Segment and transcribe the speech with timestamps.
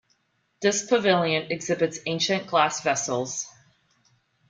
[0.63, 3.47] This pavilion exhibits ancient glass vessels.